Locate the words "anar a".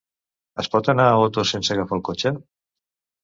0.93-1.19